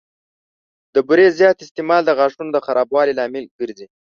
د 0.93 0.95
بوري 1.07 1.27
زیات 1.39 1.57
استعمال 1.61 2.01
د 2.05 2.11
غاښونو 2.17 2.49
د 2.53 2.57
خرابوالي 2.65 3.13
لامل 3.15 3.45
کېږي. 3.57 3.85